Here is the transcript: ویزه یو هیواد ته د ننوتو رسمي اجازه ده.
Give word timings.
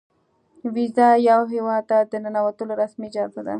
ویزه 0.75 1.07
یو 1.29 1.41
هیواد 1.53 1.83
ته 1.89 1.97
د 2.11 2.13
ننوتو 2.23 2.63
رسمي 2.81 3.07
اجازه 3.11 3.41
ده. 3.45 3.49